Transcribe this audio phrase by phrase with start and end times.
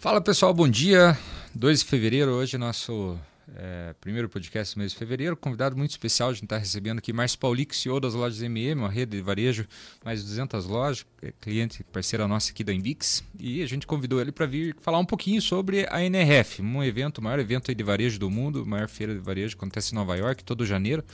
[0.00, 1.14] Fala pessoal, bom dia.
[1.54, 3.18] 2 de fevereiro, hoje nosso
[3.54, 5.36] é, primeiro podcast do mês de fevereiro.
[5.36, 8.88] Convidado muito especial, a gente está recebendo aqui Márcio Paulic, CEO das lojas MM, uma
[8.88, 9.68] rede de varejo,
[10.02, 13.22] mais de 200 lojas, é cliente, parceira nossa aqui da Invix.
[13.38, 17.18] E a gente convidou ele para vir falar um pouquinho sobre a NRF, um evento,
[17.18, 20.42] o maior evento de varejo do mundo, maior feira de varejo, acontece em Nova York,
[20.44, 21.04] todo janeiro.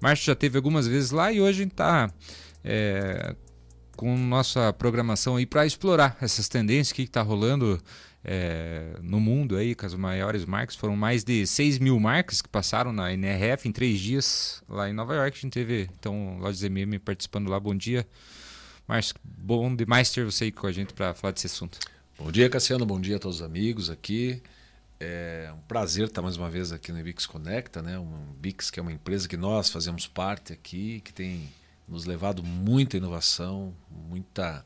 [0.00, 2.08] Márcio já teve algumas vezes lá e hoje a gente está
[2.62, 3.34] é,
[3.96, 7.82] com nossa programação aí para explorar essas tendências, o que está rolando
[8.28, 10.74] é, no mundo aí, com as maiores marcas.
[10.74, 14.92] Foram mais de 6 mil marcas que passaram na NRF em três dias lá em
[14.92, 15.38] Nova York.
[15.38, 17.60] A gente teve, então, Lojas MM participando lá.
[17.60, 18.04] Bom dia.
[18.88, 21.78] Márcio, bom demais ter você aí com a gente para falar desse assunto.
[22.18, 22.84] Bom dia, Cassiano.
[22.84, 24.42] Bom dia a todos os amigos aqui.
[24.98, 27.96] É um prazer estar mais uma vez aqui no Bix Conecta, né?
[27.96, 31.48] Um Bix que é uma empresa que nós fazemos parte aqui, que tem
[31.86, 33.72] nos levado muita inovação,
[34.08, 34.64] muita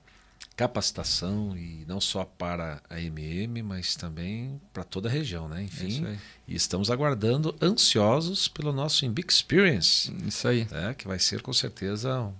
[0.60, 5.62] capacitação e não só para a MM, mas também para toda a região, né?
[5.62, 6.06] Enfim,
[6.46, 10.14] e estamos aguardando ansiosos pelo nosso Inbic Experience.
[10.26, 10.68] Isso aí.
[10.70, 10.92] Né?
[10.92, 12.30] Que vai ser com certeza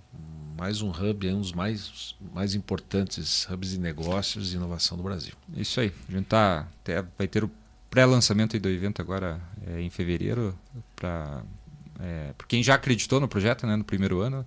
[0.55, 5.33] mais um hub, um dos mais, mais importantes hubs de negócios e inovação do Brasil.
[5.57, 5.91] Isso aí.
[6.07, 6.67] A gente tá,
[7.17, 7.49] vai ter o
[7.89, 10.55] pré-lançamento do evento agora é, em fevereiro
[10.95, 11.41] para
[11.99, 14.45] é, quem já acreditou no projeto, né, no primeiro ano.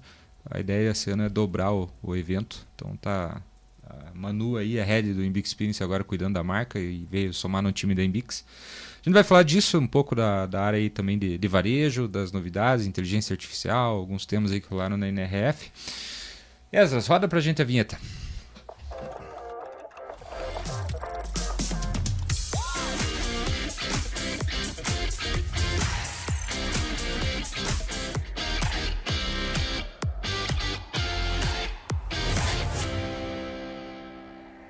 [0.48, 2.64] A ideia esse ano é dobrar o, o evento.
[2.77, 3.42] Então tá
[3.86, 7.62] a Manu aí, a head do Inbix Experience, agora cuidando da marca e veio somar
[7.62, 8.44] no time da Inbix.
[9.00, 12.08] A gente vai falar disso, um pouco da, da área aí também de, de varejo,
[12.08, 15.70] das novidades, inteligência artificial, alguns temas aí que rolaram na NRF.
[16.72, 17.98] Esas, roda pra gente a vinheta.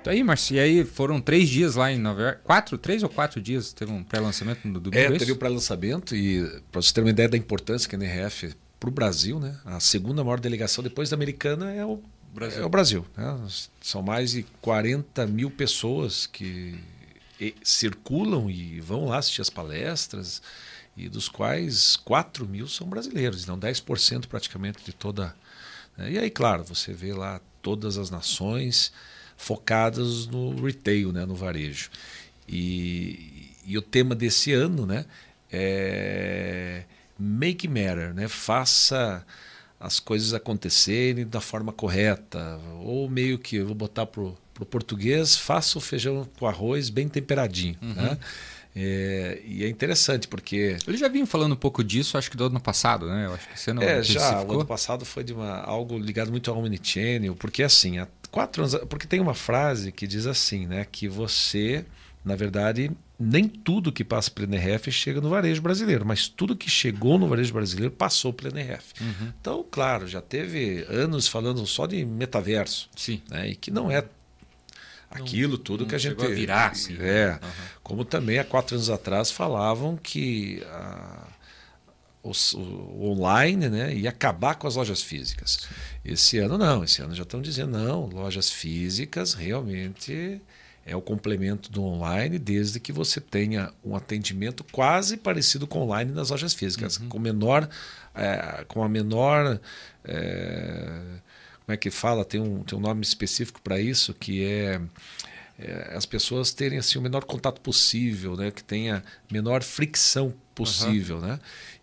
[0.05, 2.41] Então aí, Marcio, e aí foram três dias lá em Nova York.
[2.43, 5.15] Quatro, três ou quatro dias teve um pré-lançamento do domingo?
[5.15, 8.53] É, teve o pré-lançamento e para você ter uma ideia da importância que a NRF
[8.79, 9.57] para o Brasil, né?
[9.65, 12.61] A segunda maior delegação depois da americana é o Brasil.
[12.61, 13.47] É o Brasil né?
[13.81, 16.75] São mais de 40 mil pessoas que
[17.63, 20.39] circulam e vão lá assistir as palestras
[20.95, 25.35] e dos quais 4 mil são brasileiros, então 10% praticamente de toda.
[25.97, 26.11] Né?
[26.11, 28.93] E aí, claro, você vê lá todas as nações
[29.37, 31.89] focadas no retail, né, no varejo.
[32.47, 35.05] E, e o tema desse ano né,
[35.51, 36.83] é
[37.17, 39.25] Make Matter, né, faça
[39.79, 42.59] as coisas acontecerem da forma correta.
[42.81, 47.07] Ou meio que, eu vou botar para o português, faça o feijão com arroz bem
[47.07, 47.77] temperadinho.
[47.81, 47.93] Uhum.
[47.93, 48.17] Né?
[48.77, 50.77] É, e é interessante porque.
[50.85, 53.25] Ele já vinha falando um pouco disso, acho que do ano passado, né?
[53.25, 53.81] Eu acho que você não.
[53.81, 54.41] É, já.
[54.41, 58.63] O ano passado foi de uma, algo ligado muito ao Omnichannel, porque assim, há quatro
[58.63, 58.75] anos.
[58.89, 60.85] Porque tem uma frase que diz assim, né?
[60.91, 61.85] Que você,
[62.23, 66.69] na verdade, nem tudo que passa pela NRF chega no varejo brasileiro, mas tudo que
[66.69, 68.93] chegou no varejo brasileiro passou pela NRF.
[69.01, 69.33] Uhum.
[69.39, 72.89] Então, claro, já teve anos falando só de metaverso.
[72.93, 73.21] Sim.
[73.29, 74.03] Né, e que não é
[75.09, 77.49] aquilo tudo não que a gente a virar, assim, é uhum.
[77.81, 81.24] como também há quatro anos atrás falavam que a,
[82.25, 85.67] o, online né ia acabar com as lojas físicas
[86.03, 90.41] esse ano não esse ano já estão dizendo não lojas físicas realmente
[90.85, 96.11] é o complemento do online desde que você tenha um atendimento quase parecido com online
[96.11, 97.09] nas lojas físicas uhum.
[97.09, 97.69] com menor
[98.13, 99.59] é, com a menor
[100.03, 101.19] é,
[101.65, 102.23] como é que fala?
[102.23, 104.79] Tem um, tem um nome específico para isso, que é,
[105.57, 108.51] é, as pessoas terem assim, o menor contato possível, né?
[108.51, 111.17] que tenha menor fricção possível.
[111.17, 111.27] Uhum.
[111.27, 111.39] Né?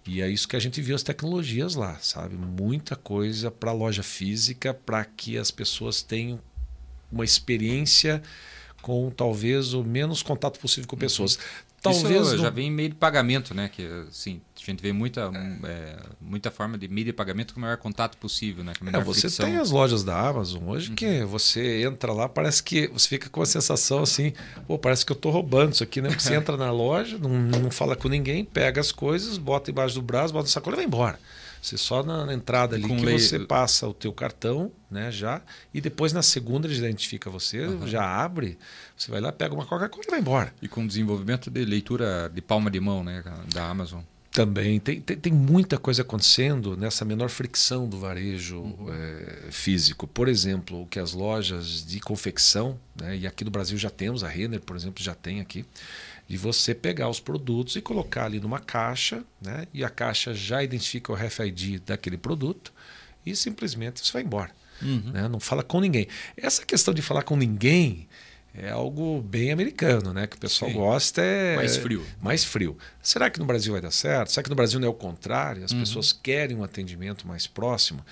[0.06, 2.34] E é isso que a gente viu as tecnologias lá, sabe?
[2.34, 6.40] Muita coisa para a loja física, para que as pessoas tenham
[7.10, 7.24] uma
[8.80, 11.36] com talvez o menos contato possível com pessoas.
[11.36, 11.71] Uhum.
[11.82, 13.68] Talvez Isso já vem meio de pagamento, né?
[13.68, 15.32] Que assim, a gente vê muita,
[15.64, 18.72] é, muita forma de meio de pagamento com o maior contato possível, né?
[18.92, 19.46] é, você fricção.
[19.46, 20.94] tem as lojas da Amazon hoje uhum.
[20.94, 24.32] que você entra lá, parece que você fica com a sensação assim,
[24.68, 26.08] pô, parece que eu estou roubando isso aqui, né?
[26.08, 29.96] Porque você entra na loja, não, não fala com ninguém, pega as coisas, bota embaixo
[29.96, 31.18] do braço, bota no sacola e vai embora.
[31.62, 33.18] Você só na entrada ali Com que lei...
[33.20, 35.40] você passa o teu cartão, né, já,
[35.72, 37.86] e depois na segunda ele identifica você, uhum.
[37.86, 38.58] já abre,
[38.96, 40.52] você vai lá, pega uma Coca-Cola e vai embora.
[40.60, 43.22] E com desenvolvimento de leitura de palma de mão, né,
[43.54, 44.00] da Amazon.
[44.32, 48.86] Também tem, tem, tem, muita coisa acontecendo nessa menor fricção do varejo uhum.
[48.90, 50.06] é, físico.
[50.06, 54.24] Por exemplo, o que as lojas de confecção, né, e aqui no Brasil já temos,
[54.24, 55.64] a Renner, por exemplo, já tem aqui,
[56.32, 59.66] de você pegar os produtos e colocar ali numa caixa, né?
[59.70, 62.72] E a caixa já identifica o RFID daquele produto
[63.26, 64.50] e simplesmente você vai embora.
[64.80, 65.10] Uhum.
[65.12, 65.28] Né?
[65.28, 66.08] Não fala com ninguém.
[66.34, 68.08] Essa questão de falar com ninguém
[68.54, 70.26] é algo bem americano, né?
[70.26, 70.78] Que o pessoal Sim.
[70.78, 72.02] gosta é mais frio.
[72.22, 72.78] Mais frio.
[73.02, 74.32] Será que no Brasil vai dar certo?
[74.32, 75.62] Será que no Brasil não é o contrário?
[75.62, 75.80] As uhum.
[75.80, 78.02] pessoas querem um atendimento mais próximo.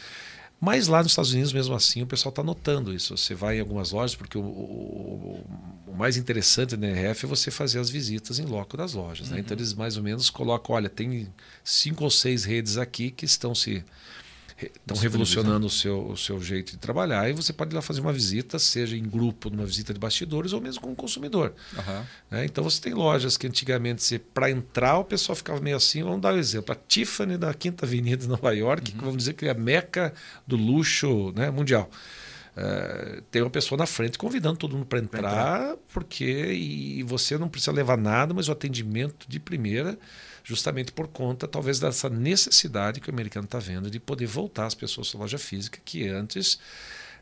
[0.60, 3.16] Mas lá nos Estados Unidos, mesmo assim, o pessoal está notando isso.
[3.16, 5.46] Você vai em algumas lojas, porque o, o,
[5.86, 9.30] o mais interessante da NRF é você fazer as visitas em loco das lojas.
[9.30, 9.36] Né?
[9.36, 9.40] Uhum.
[9.40, 11.32] Então eles mais ou menos colocam, olha, tem
[11.64, 13.82] cinco ou seis redes aqui que estão se
[14.66, 18.00] estão revolucionando o seu, o seu jeito de trabalhar e você pode ir lá fazer
[18.00, 21.52] uma visita, seja em grupo, numa visita de bastidores ou mesmo com o consumidor.
[21.76, 22.44] Uhum.
[22.44, 26.02] Então você tem lojas que antigamente, para entrar, o pessoal ficava meio assim.
[26.02, 28.98] Vamos dar um exemplo: a Tiffany da Quinta Avenida de Nova York, uhum.
[28.98, 30.12] que vamos dizer que é a meca
[30.46, 31.90] do luxo né, mundial.
[32.62, 37.38] É, tem uma pessoa na frente convidando todo mundo para entrar, entrar, porque e você
[37.38, 39.98] não precisa levar nada, mas o atendimento de primeira
[40.44, 44.74] justamente por conta, talvez, dessa necessidade que o americano está vendo de poder voltar as
[44.74, 46.58] pessoas à loja física, que antes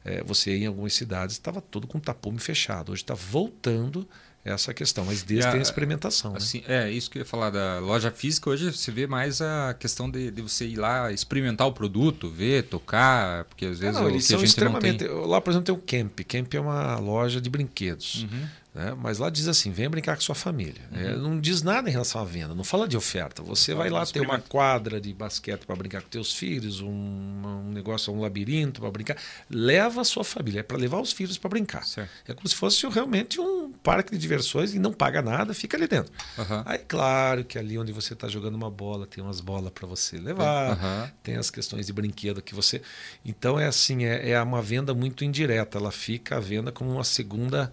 [0.05, 2.93] é, você em algumas cidades estava tudo com tapume fechado.
[2.93, 4.09] Hoje está voltando
[4.45, 6.33] essa questão, mas desde a, tem a experimentação.
[6.33, 6.39] Né?
[6.39, 6.89] Assim, né?
[6.89, 10.11] É, isso que eu ia falar da loja física, hoje você vê mais a questão
[10.11, 14.25] de, de você ir lá experimentar o produto, ver, tocar, porque às vezes não, eles
[14.25, 15.06] são extremamente.
[15.06, 16.21] Lá, por exemplo, tem o Camp.
[16.27, 18.25] Camp é uma loja de brinquedos.
[18.25, 18.49] Uhum.
[18.78, 18.96] Né?
[18.96, 20.80] Mas lá diz assim: venha brincar com sua família.
[20.92, 21.00] Uhum.
[21.00, 23.42] É, não diz nada em relação à venda, não fala de oferta.
[23.42, 27.72] Você vai lá ter uma quadra de basquete para brincar com teus filhos, um, um
[27.72, 29.16] negócio, um labirinto para brincar.
[29.50, 31.84] Leva a sua família, é para levar os filhos para brincar.
[31.84, 32.08] Certo.
[32.28, 35.88] É como se fosse realmente um parque de diversões e não paga nada, fica ali
[35.88, 36.12] dentro.
[36.38, 36.62] Uhum.
[36.64, 40.19] Aí, claro que ali onde você está jogando uma bola, tem umas bolas para você
[40.19, 41.10] levar, uhum.
[41.20, 42.80] tem as questões de brinquedo que você.
[43.25, 45.78] Então é assim, é, é uma venda muito indireta.
[45.78, 47.72] Ela fica a venda como uma segunda.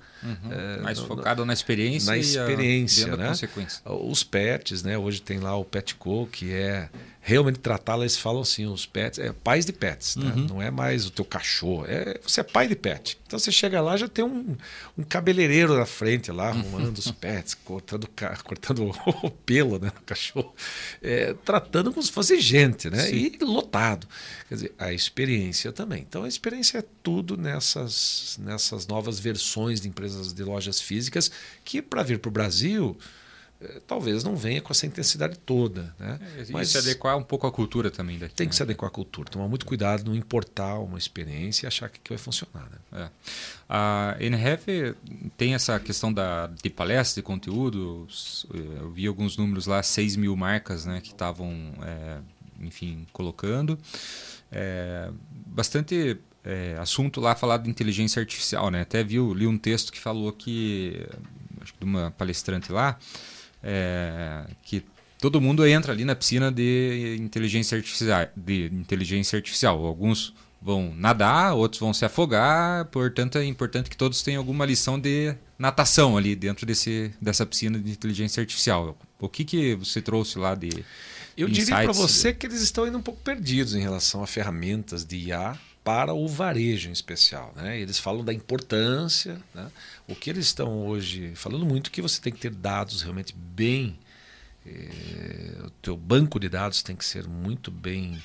[0.49, 3.31] É, mais no, focado na experiência na experiência a, né?
[3.85, 6.89] os pets né hoje tem lá o Petco que é
[7.27, 10.31] realmente tratá-la eles falam assim os pets é pais de pets né?
[10.31, 10.45] uhum.
[10.47, 13.81] não é mais o teu cachorro é você é pai de pet então você chega
[13.81, 14.55] lá já tem um,
[14.95, 18.07] um cabeleireiro na frente lá arrumando os pets cortando
[18.45, 18.91] cortando
[19.23, 20.53] o pelo né do cachorro
[21.01, 23.31] é, tratando como se fosse gente né Sim.
[23.41, 24.07] e lotado
[24.47, 29.87] quer dizer a experiência também então a experiência é tudo nessas nessas novas versões de
[29.87, 31.31] empresas de lojas físicas
[31.63, 32.97] que, para vir para o Brasil,
[33.87, 35.93] talvez não venha com essa intensidade toda.
[35.99, 36.19] Né?
[36.37, 38.35] É, Mas se adequar um pouco à cultura também daqui.
[38.35, 38.57] Tem que né?
[38.57, 42.09] se adequar à cultura, tomar muito cuidado, não importar uma experiência e achar que, que
[42.09, 42.69] vai funcionar.
[42.91, 43.03] Né?
[43.03, 43.09] É.
[43.67, 44.95] A NRF
[45.37, 48.07] tem essa questão da, de palestra, de conteúdo.
[48.53, 51.51] Eh, eu vi alguns números lá, 6 mil marcas né, que estavam,
[51.81, 52.17] é,
[52.61, 53.77] enfim, colocando.
[54.51, 55.09] É,
[55.47, 58.81] bastante é, assunto lá falado de inteligência artificial, né?
[58.81, 61.05] Até viu, li um texto que falou que,
[61.59, 62.97] acho que de uma palestrante lá,
[63.65, 64.85] é, que
[65.19, 69.83] todo mundo entra ali na piscina de inteligência artificial, de inteligência artificial.
[69.83, 74.99] Alguns vão nadar, outros vão se afogar, portanto é importante que todos tenham alguma lição
[74.99, 78.95] de natação ali dentro desse, dessa piscina de inteligência artificial.
[79.19, 80.85] O que, que você trouxe lá de
[81.35, 85.03] Eu diria para você que eles estão ainda um pouco perdidos em relação a ferramentas
[85.03, 87.53] de IA para o varejo em especial.
[87.55, 87.79] Né?
[87.79, 89.39] Eles falam da importância.
[89.53, 89.71] Né?
[90.07, 93.35] O que eles estão hoje falando muito é que você tem que ter dados realmente
[93.37, 93.99] bem.
[94.65, 98.19] Eh, o teu banco de dados tem que ser muito bem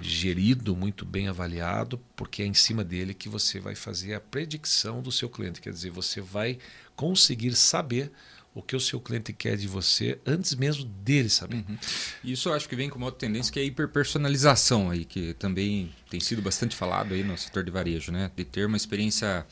[0.00, 5.02] gerido, muito bem avaliado, porque é em cima dele que você vai fazer a predicção
[5.02, 5.60] do seu cliente.
[5.60, 6.58] Quer dizer, você vai
[6.96, 8.10] conseguir saber
[8.54, 11.56] o que o seu cliente quer de você antes mesmo dele saber.
[11.56, 11.78] Uhum.
[12.22, 15.32] Isso eu acho que vem com uma outra tendência que é a hiperpersonalização aí, que
[15.34, 18.30] também tem sido bastante falado aí no setor de varejo, né?
[18.36, 19.46] De ter uma experiência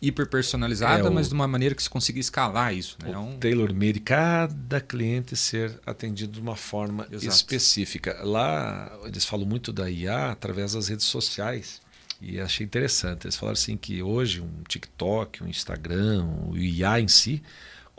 [0.00, 2.96] hiperpersonalizada, é, mas de uma maneira que se consiga escalar isso.
[3.02, 3.10] Né?
[3.10, 3.38] O é um...
[3.38, 7.34] tailor-made, cada cliente ser atendido de uma forma Exato.
[7.34, 8.18] específica.
[8.24, 11.82] Lá eles falam muito da IA através das redes sociais.
[12.22, 13.26] E achei interessante.
[13.26, 17.42] Eles falaram assim que hoje um TikTok, um Instagram, o IA em si,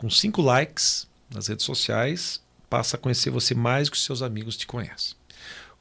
[0.02, 4.56] com cinco likes nas redes sociais, passa a conhecer você mais do que seus amigos
[4.56, 5.14] te conhecem.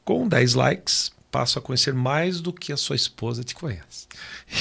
[0.05, 4.07] Com 10 likes, passa a conhecer mais do que a sua esposa te conhece.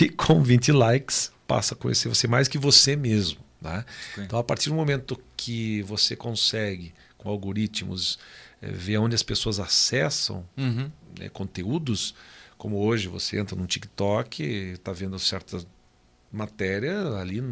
[0.01, 3.39] E com 20 likes, passa a conhecer você mais que você mesmo.
[3.61, 3.85] Né?
[4.17, 8.19] Então, a partir do momento que você consegue, com algoritmos,
[8.63, 10.91] é, ver onde as pessoas acessam uhum.
[11.19, 12.15] né, conteúdos,
[12.57, 15.63] como hoje você entra no TikTok, está vendo certa
[16.33, 17.43] matéria ali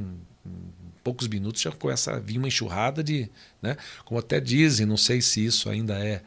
[1.02, 3.30] poucos minutos já começa a vir uma enxurrada de.
[3.60, 3.76] Né?
[4.04, 6.22] Como até dizem, não sei se isso ainda é,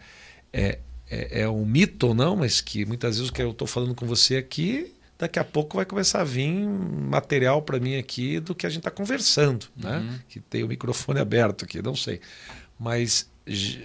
[0.52, 3.68] é, é, é um mito ou não, mas que muitas vezes o que eu estou
[3.68, 8.40] falando com você aqui, daqui a pouco vai começar a vir material para mim aqui
[8.40, 9.98] do que a gente está conversando, né?
[9.98, 10.04] uhum.
[10.04, 10.20] né?
[10.28, 12.22] que tem o microfone aberto aqui, não sei.
[12.80, 13.30] Mas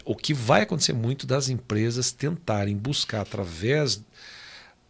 [0.05, 4.02] o que vai acontecer muito das empresas tentarem buscar através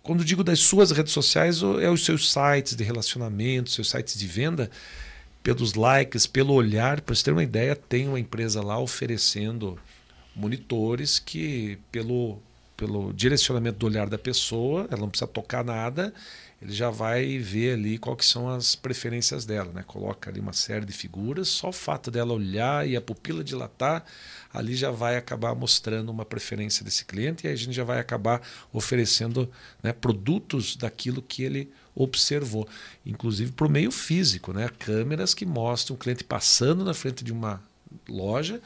[0.07, 4.25] quando digo das suas redes sociais, é os seus sites de relacionamento, seus sites de
[4.25, 4.71] venda,
[5.47, 7.00] pelos likes, pelo olhar.
[7.00, 9.79] Para você ter uma ideia, tem uma empresa lá oferecendo
[10.35, 12.41] monitores que, pelo,
[12.76, 16.12] pelo direcionamento do olhar da pessoa, ela não precisa tocar nada,
[16.61, 19.85] ele já vai ver ali qual que são as preferências dela, né?
[19.87, 24.05] Coloca ali uma série de figuras, só o fato dela olhar e a pupila dilatar,
[24.53, 28.43] ali já vai acabar mostrando uma preferência desse cliente e a gente já vai acabar
[28.73, 29.49] oferecendo
[29.81, 32.69] né, produtos daquilo que ele observou,
[33.05, 34.69] inclusive para o meio físico, né?
[34.79, 37.61] Câmeras que mostram o cliente passando na frente de uma
[38.07, 38.61] loja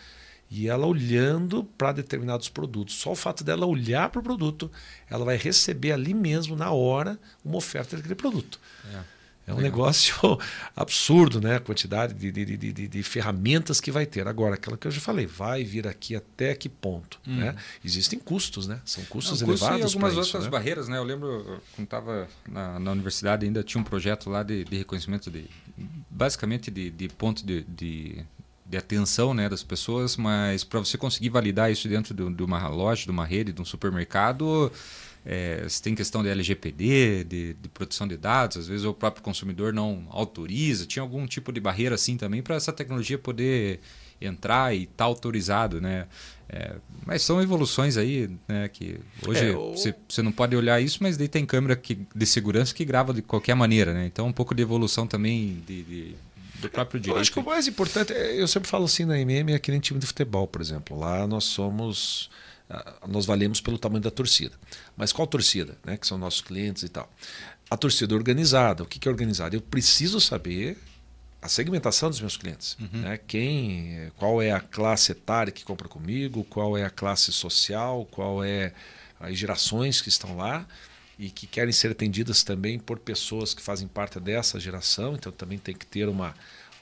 [0.50, 2.96] e ela olhando para determinados produtos.
[2.96, 4.68] Só o fato dela olhar para o produto,
[5.08, 8.58] ela vai receber ali mesmo, na hora, uma oferta daquele produto.
[8.92, 9.19] É.
[9.46, 9.70] É um Legal.
[9.70, 10.38] negócio
[10.76, 11.56] absurdo, né?
[11.56, 14.28] A quantidade de, de, de, de, ferramentas que vai ter.
[14.28, 17.18] Agora, aquela que eu já falei, vai vir aqui até que ponto?
[17.26, 17.36] Hum.
[17.36, 17.56] Né?
[17.84, 18.80] Existem custos, né?
[18.84, 19.80] São custos Não, elevados.
[19.80, 20.50] E algumas outras né?
[20.50, 20.98] barreiras, né?
[20.98, 25.46] Eu lembro, quando estava na, na, universidade, ainda tinha um projeto lá de, reconhecimento de.
[26.08, 28.24] basicamente de, ponto de,
[28.70, 32.68] de atenção né, das pessoas, mas para você conseguir validar isso dentro de, de, uma
[32.68, 34.70] loja, de uma rede, de um supermercado,
[35.24, 39.22] é, você tem questão de LGPD, de, de, proteção de dados, às vezes o próprio
[39.22, 43.80] consumidor não autoriza, tinha algum tipo de barreira assim também para essa tecnologia poder
[44.20, 46.06] entrar e estar tá autorizado, né?
[46.48, 46.74] É,
[47.06, 48.68] mas são evoluções aí, né?
[48.68, 52.26] Que hoje é, você, você não pode olhar isso, mas daí tem câmera que, de
[52.26, 54.06] segurança que grava de qualquer maneira, né?
[54.06, 56.14] Então um pouco de evolução também de, de
[56.60, 57.16] do próprio direito.
[57.16, 59.70] Eu acho que o mais importante, é, eu sempre falo assim na MM, é que
[59.70, 60.98] nem time de futebol, por exemplo.
[60.98, 62.30] Lá nós somos,
[63.08, 64.54] nós valemos pelo tamanho da torcida.
[64.96, 65.76] Mas qual torcida?
[65.84, 65.96] Né?
[65.96, 67.10] Que são nossos clientes e tal.
[67.68, 68.82] A torcida organizada.
[68.82, 69.56] O que é organizada?
[69.56, 70.78] Eu preciso saber
[71.42, 72.76] a segmentação dos meus clientes.
[72.78, 73.00] Uhum.
[73.00, 73.18] Né?
[73.26, 78.44] Quem, qual é a classe etária que compra comigo, qual é a classe social, qual
[78.44, 78.72] é
[79.18, 80.66] as gerações que estão lá
[81.18, 85.58] e que querem ser atendidas também por pessoas que fazem parte dessa geração, então também
[85.58, 86.34] tem que ter uma,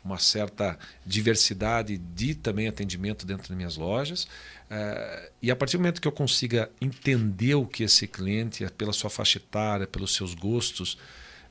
[0.09, 4.25] uma certa diversidade de também atendimento dentro das minhas lojas.
[4.25, 8.93] Uh, e a partir do momento que eu consiga entender o que esse cliente, pela
[8.93, 10.99] sua faixa etária, pelos seus gostos,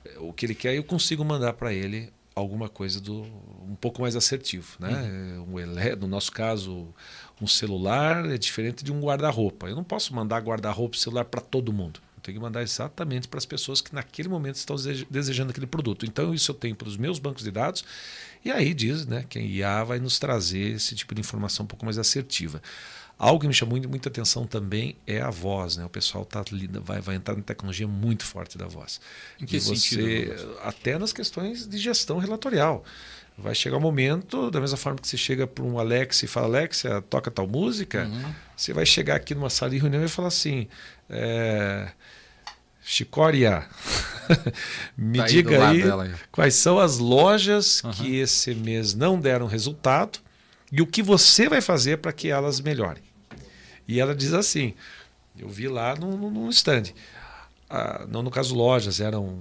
[0.06, 3.24] eh, o que ele quer, eu consigo mandar para ele alguma coisa do
[3.68, 4.92] um pouco mais assertivo, né?
[5.40, 5.56] Uhum.
[5.56, 6.88] Um, no nosso caso,
[7.42, 9.68] um celular é diferente de um guarda-roupa.
[9.68, 13.46] Eu não posso mandar guarda-roupa celular para todo mundo tenho que mandar exatamente para as
[13.46, 14.76] pessoas que naquele momento estão
[15.10, 16.06] desejando aquele produto.
[16.06, 17.86] Então, isso eu tenho para os meus bancos de dados.
[18.44, 21.68] E aí diz né, que a IA vai nos trazer esse tipo de informação um
[21.68, 22.62] pouco mais assertiva.
[23.18, 25.78] Algo que me chamou muita atenção também é a voz.
[25.78, 25.86] Né?
[25.86, 26.44] O pessoal tá,
[26.84, 29.00] vai, vai entrar na tecnologia muito forte da voz.
[29.40, 30.60] Em que você, sentido?
[30.62, 32.84] Até nas questões de gestão relatorial.
[33.38, 36.48] Vai chegar um momento, da mesma forma que você chega para um Alex e fala,
[36.48, 38.34] Alexia, toca tal música, uhum.
[38.56, 40.68] você vai chegar aqui numa sala de reunião e falar assim,
[41.08, 41.92] é,
[42.90, 43.68] Chicória,
[44.98, 47.92] me tá aí diga aí dela, quais são as lojas uhum.
[47.92, 50.20] que esse mês não deram resultado
[50.72, 53.04] e o que você vai fazer para que elas melhorem.
[53.86, 54.74] E ela diz assim,
[55.38, 56.84] eu vi lá no, no stand,
[57.70, 59.38] ah, não no caso lojas, eram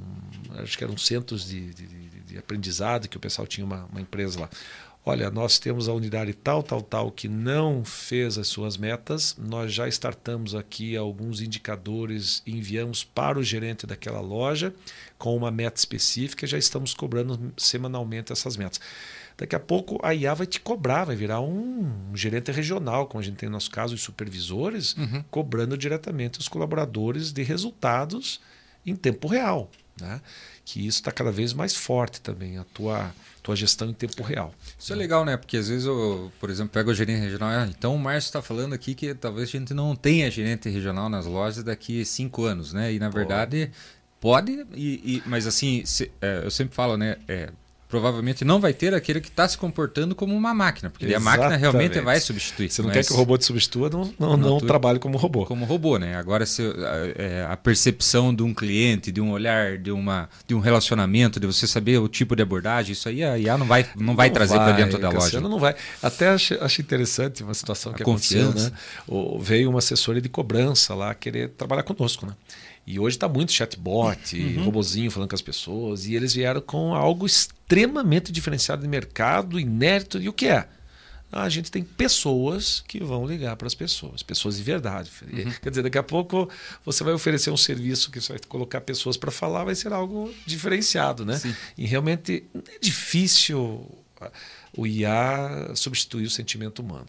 [0.57, 4.41] acho que eram centros de, de, de aprendizado que o pessoal tinha uma, uma empresa
[4.41, 4.51] lá.
[5.09, 9.37] Olha, nós temos a unidade tal, tal, tal que não fez as suas metas.
[9.39, 14.75] Nós já startamos aqui alguns indicadores, enviamos para o gerente daquela loja
[15.17, 16.45] com uma meta específica.
[16.45, 18.81] Já estamos cobrando semanalmente essas metas.
[19.39, 23.25] Daqui a pouco a IA vai te cobrar, vai virar um, gerente regional, como a
[23.25, 25.23] gente tem no nosso caso, os supervisores, uhum.
[25.31, 28.41] cobrando diretamente os colaboradores de resultados
[28.85, 29.71] em tempo real.
[30.01, 30.21] Né?
[30.65, 33.15] Que isso está cada vez mais forte também, a tua
[33.47, 34.53] tua gestão em tempo real.
[34.77, 35.37] Isso é legal, né?
[35.37, 38.43] Porque às vezes eu, por exemplo, pego o gerente regional, ah, então o Márcio está
[38.43, 42.73] falando aqui que talvez a gente não tenha gerente regional nas lojas daqui cinco anos,
[42.73, 42.93] né?
[42.93, 43.71] E na verdade
[44.21, 47.19] pode, e, e mas assim, se, é, eu sempre falo, né?
[47.29, 47.51] É,
[47.89, 51.57] provavelmente não vai ter aquele que está se comportando como uma máquina, porque a máquina
[51.57, 52.71] realmente vai substituir.
[52.71, 55.47] Você não quer que o robô te substitua, não, não, não, não trabalhe como robô.
[55.47, 56.17] Como robô, né?
[56.17, 60.59] Agora, se, a, a, percepção de um cliente, de um olhar, de, uma, de um
[60.59, 64.17] relacionamento, de você saber o tipo de abordagem, isso aí a IA não vai, não
[64.17, 65.41] vai não trazer para dentro da loja.
[65.41, 65.75] Não vai.
[66.03, 68.49] Até achei, achei interessante uma situação a que confiança.
[68.49, 68.79] aconteceu, né?
[69.07, 72.33] O, veio uma assessoria de cobrança lá querer trabalhar conosco, né?
[72.87, 74.65] E hoje está muito chatbot, uhum.
[74.65, 80.21] robozinho falando com as pessoas, e eles vieram com algo extremamente diferenciado de mercado, inédito.
[80.21, 80.69] E o que é?
[81.33, 85.11] Ah, a gente tem pessoas que vão ligar para as pessoas, pessoas de verdade.
[85.23, 85.51] Uhum.
[85.61, 86.49] Quer dizer, daqui a pouco
[86.85, 90.33] você vai oferecer um serviço que você vai colocar pessoas para falar, vai ser algo
[90.47, 91.37] diferenciado, né?
[91.37, 91.55] Sim.
[91.77, 93.91] E realmente é difícil
[94.77, 97.07] o IA substituir o sentimento humano.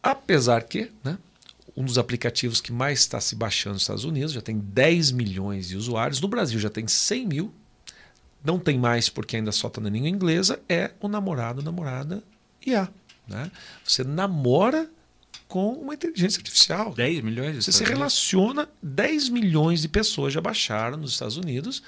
[0.00, 1.18] Apesar que, né?
[1.76, 5.68] Um dos aplicativos que mais está se baixando nos Estados Unidos, já tem 10 milhões
[5.68, 6.20] de usuários.
[6.20, 7.54] No Brasil já tem 100 mil.
[8.44, 12.22] não tem mais porque ainda só está na língua inglesa, é o namorado, namorada
[12.64, 12.88] IA.
[13.28, 13.50] Né?
[13.84, 14.90] Você namora
[15.46, 16.94] com uma inteligência artificial.
[16.94, 21.82] 10 milhões de Você se relaciona, 10 milhões de pessoas já baixaram nos Estados Unidos.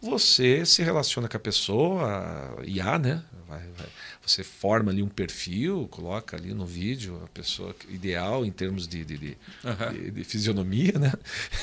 [0.00, 3.22] Você se relaciona com a pessoa, IA, né?
[3.48, 3.86] Vai, vai.
[4.24, 9.04] Você forma ali um perfil, coloca ali no vídeo a pessoa ideal em termos de,
[9.04, 9.92] de, de, uhum.
[9.92, 11.12] de, de fisionomia, né?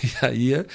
[0.23, 0.65] E aí,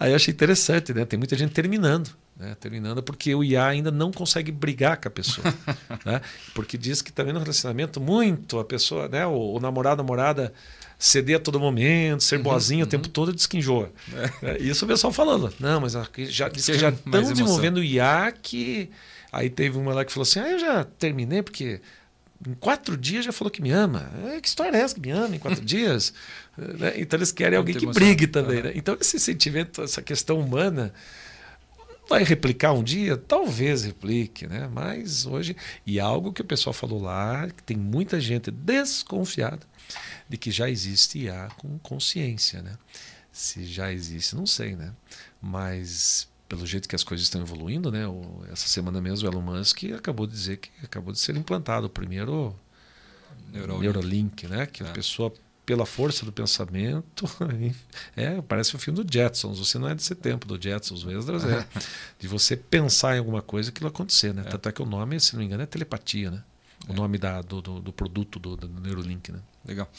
[0.00, 1.04] aí eu achei interessante, né?
[1.04, 2.10] Tem muita gente terminando.
[2.36, 5.46] Né, terminando porque o IA ainda não consegue brigar com a pessoa.
[6.04, 6.20] né,
[6.52, 10.52] porque diz que também no relacionamento, muito a pessoa, né, o, o namorado, namorada,
[10.98, 12.88] ceder a todo momento, ser uhum, boazinha uhum.
[12.88, 13.92] o tempo todo, diz que enjoa.
[14.42, 14.50] É.
[14.50, 15.52] É, isso o pessoal falando.
[15.60, 18.90] Não, mas já, diz que já estão desenvolvendo o IA que.
[19.30, 21.80] Aí teve uma lá que falou assim: ah, eu já terminei porque
[22.46, 24.10] em quatro dias já falou que me ama.
[24.26, 26.12] É, que história é essa que me ama em quatro dias?
[26.56, 26.94] né?
[26.96, 28.62] Então eles querem alguém que brigue também.
[28.62, 28.72] Né?
[28.74, 30.92] Então esse sentimento, essa questão humana
[32.08, 33.16] Vai replicar um dia?
[33.16, 34.68] Talvez replique, né?
[34.72, 35.56] mas hoje.
[35.86, 39.66] E algo que o pessoal falou lá, que tem muita gente desconfiada
[40.28, 42.62] de que já existe IA com consciência.
[42.62, 42.76] Né?
[43.32, 44.92] Se já existe, não sei, né?
[45.40, 48.02] Mas pelo jeito que as coisas estão evoluindo, né?
[48.52, 51.90] essa semana mesmo o Elon Musk acabou de dizer que acabou de ser implantado o
[51.90, 52.54] primeiro
[53.50, 54.66] Neuralink, Neuralink né?
[54.66, 54.86] Que é.
[54.86, 55.32] a pessoa
[55.64, 57.24] pela força do pensamento.
[58.16, 59.58] É, parece o filme do Jetsons.
[59.58, 61.66] Você não é desse tempo do Jetsons, o Esdras é.
[62.18, 64.42] De você pensar em alguma coisa e aquilo acontecer, né?
[64.46, 64.50] É.
[64.50, 66.42] Tanto é que o nome, se não me engano, é telepatia, né?
[66.88, 66.96] O é.
[66.96, 69.40] nome da, do, do, do produto do, do, Neurolink, né?
[69.64, 69.90] Legal.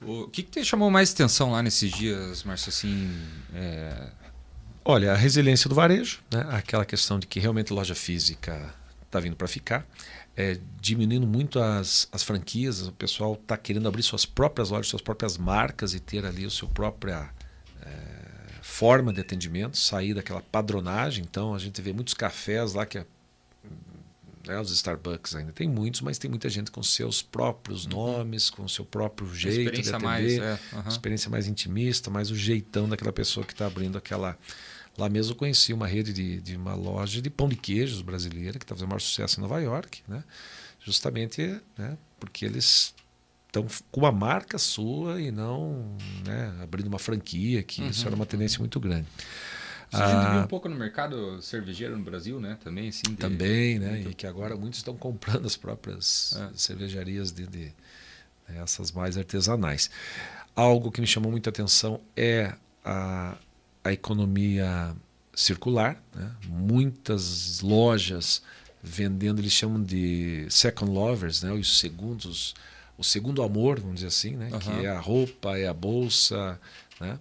[0.00, 2.68] O que, que te chamou mais atenção lá nesses dias, Márcio?
[2.68, 3.10] Assim,
[3.54, 4.10] é...
[4.84, 6.46] Olha, a resiliência do varejo, né?
[6.50, 8.72] aquela questão de que realmente loja física
[9.16, 9.86] está vindo para ficar
[10.36, 15.00] é, diminuindo muito as, as franquias, o pessoal está querendo abrir suas próprias lojas, suas
[15.00, 17.30] próprias marcas e ter ali a sua própria
[17.80, 17.88] é,
[18.60, 21.24] forma de atendimento, sair daquela padronagem.
[21.24, 23.06] Então a gente vê muitos cafés lá que é,
[24.46, 27.92] né, os Starbucks ainda tem muitos, mas tem muita gente com seus próprios uhum.
[27.92, 30.82] nomes, com o seu próprio jeito de atender, mais, é, uhum.
[30.86, 34.36] experiência mais intimista, mais o jeitão daquela pessoa que está abrindo aquela
[34.98, 38.58] Lá mesmo eu conheci uma rede de, de uma loja de pão de queijos brasileira
[38.58, 40.24] que está fazendo o maior sucesso em Nova York, né?
[40.86, 42.94] justamente né, porque eles
[43.46, 47.88] estão com uma marca sua e não né, abrindo uma franquia, que uhum.
[47.88, 49.06] isso era uma tendência muito grande.
[49.90, 52.58] Você ah, um pouco no mercado cervejeiro no Brasil, né?
[52.62, 53.10] Também, sim.
[53.10, 53.16] De...
[53.16, 53.92] Também, né?
[53.92, 54.10] Muito...
[54.10, 56.50] E que agora muitos estão comprando as próprias é.
[56.56, 57.72] cervejarias de, de
[58.48, 59.88] né, essas mais artesanais.
[60.54, 62.52] Algo que me chamou muita atenção é
[62.84, 63.36] a,
[63.86, 64.94] a economia
[65.34, 66.32] circular, né?
[66.48, 68.42] muitas lojas
[68.82, 71.52] vendendo, eles chamam de second lovers, né?
[71.52, 72.54] os segundos,
[72.96, 74.48] o segundo amor, vamos dizer assim, né?
[74.52, 74.58] Uhum.
[74.58, 76.58] que é a roupa, é a bolsa,
[77.00, 77.18] né?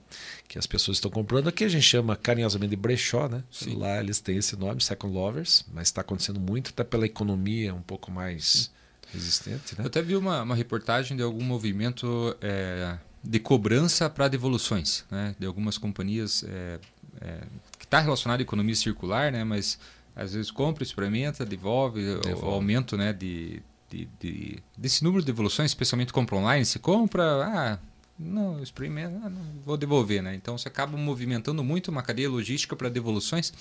[0.48, 1.48] que as pessoas estão comprando.
[1.48, 3.44] Aqui a gente chama carinhosamente de brechó, né?
[3.68, 7.82] lá eles têm esse nome, second lovers, mas está acontecendo muito, até pela economia um
[7.82, 8.72] pouco mais
[9.12, 9.76] resistente.
[9.76, 9.84] Né?
[9.84, 12.36] Eu até vi uma, uma reportagem de algum movimento...
[12.42, 15.36] É de cobrança para devoluções, né?
[15.40, 16.80] De algumas companhias é,
[17.20, 17.42] é,
[17.80, 19.44] que está relacionado à economia circular, né?
[19.44, 19.80] Mas
[20.16, 22.46] às vezes compra, experimenta, devolve, devolve.
[22.46, 23.12] O, aumento, né?
[23.12, 27.80] De, de, de, desse número de devoluções, especialmente compra online, se compra, ah,
[28.18, 30.36] não experimenta, ah, não vou devolver, né?
[30.36, 33.52] Então você acaba movimentando muito uma cadeia logística para devoluções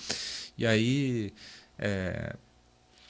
[0.57, 1.33] e aí
[1.79, 2.35] é,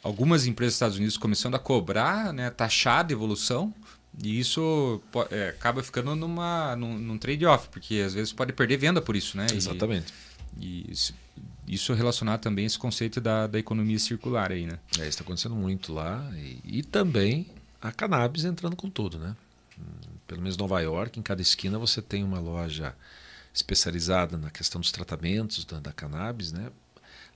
[0.01, 2.49] algumas empresas dos Estados Unidos começando a cobrar, né?
[2.49, 3.73] Taxar a devolução
[4.23, 9.01] e isso é, acaba ficando numa, num, num trade-off, porque às vezes pode perder venda
[9.01, 9.47] por isso, né?
[9.53, 10.13] Exatamente.
[10.57, 11.13] E, e isso,
[11.67, 14.79] isso relacionado também esse conceito da, da economia circular aí, né?
[14.97, 16.29] É, isso está acontecendo muito lá.
[16.35, 17.47] E, e, também
[17.81, 19.35] a cannabis entrando com tudo, né?
[20.27, 22.95] Pelo menos em Nova York, em cada esquina você tem uma loja
[23.53, 26.71] especializada na questão dos tratamentos da, da cannabis, né?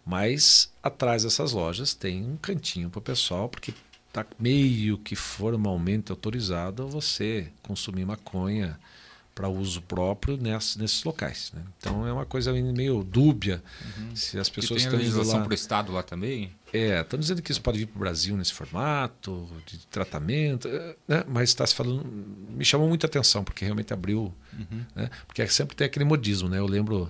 [0.05, 3.73] Mas atrás dessas lojas tem um cantinho para o pessoal, porque
[4.09, 8.77] está meio que formalmente autorizado você consumir maconha
[9.39, 11.53] para uso próprio ness, nesses locais.
[11.55, 11.61] Né?
[11.77, 13.63] Então é uma coisa meio dúbia
[13.97, 14.13] uhum.
[14.13, 16.51] se as pessoas estão legislação para o Estado lá também?
[16.73, 20.95] É, estão dizendo que isso pode vir para o Brasil nesse formato de tratamento, é,
[21.07, 21.23] né?
[21.25, 22.05] mas está se falando,
[22.49, 24.85] me chamou muita atenção porque realmente abriu, uhum.
[24.93, 25.09] né?
[25.25, 26.59] porque sempre tem aquele modismo, né?
[26.59, 27.09] Eu lembro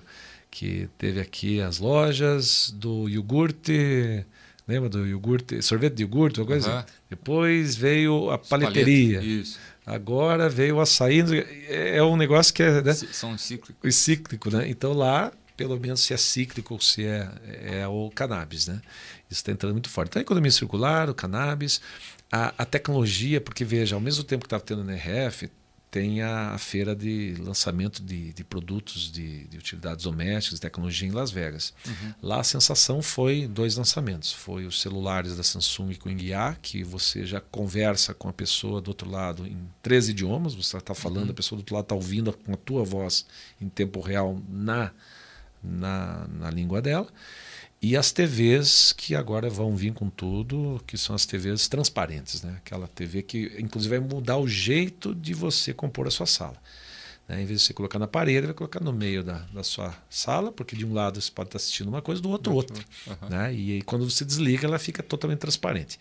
[0.50, 4.24] que teve aqui as lojas do iogurte
[4.70, 6.84] Lembra do iogurte, sorvete de iogurte, uma coisa uhum.
[7.10, 9.20] Depois veio a paleteria.
[9.20, 9.58] Isso.
[9.84, 11.24] Agora veio o açaí.
[11.68, 12.80] É um negócio que é.
[12.80, 12.92] Né?
[12.94, 13.96] São cíclicos.
[13.96, 14.68] Cíclico, né?
[14.68, 17.28] Então lá, pelo menos se é cíclico ou se é,
[17.80, 18.80] é o cannabis, né?
[19.28, 20.10] Isso está entrando muito forte.
[20.10, 21.80] Então a economia circular, o cannabis,
[22.30, 25.50] a, a tecnologia, porque veja, ao mesmo tempo que estava tendo NRF,
[25.90, 31.32] tem a feira de lançamento de, de produtos de, de, utilidades domésticas, tecnologia em Las
[31.32, 31.74] Vegas.
[31.84, 32.14] Uhum.
[32.22, 34.32] Lá a sensação foi dois lançamentos.
[34.32, 38.88] Foi os celulares da Samsung com IA, que você já conversa com a pessoa do
[38.88, 40.54] outro lado em três idiomas.
[40.54, 41.32] Você está falando, uhum.
[41.32, 43.26] a pessoa do outro lado está ouvindo com a tua voz
[43.60, 44.92] em tempo real na,
[45.62, 47.08] na, na língua dela.
[47.82, 52.56] E as TVs que agora vão vir com tudo, que são as TVs transparentes, né?
[52.58, 56.56] Aquela TV que, inclusive, vai mudar o jeito de você compor a sua sala.
[57.26, 57.42] Né?
[57.42, 60.52] Em vez de você colocar na parede, vai colocar no meio da, da sua sala,
[60.52, 62.76] porque de um lado você pode estar assistindo uma coisa, do outro outra.
[63.06, 63.28] Uhum.
[63.30, 63.54] Né?
[63.54, 65.98] E aí, quando você desliga, ela fica totalmente transparente.